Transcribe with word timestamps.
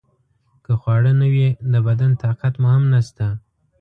که 0.65 0.71
خواړه 0.79 1.11
نه 1.21 1.27
وي 1.33 1.47
د 1.73 1.75
بدن 1.87 2.11
طاقت 2.23 2.53
مو 2.61 2.67
هم 2.75 2.83
نشته. 2.93 3.25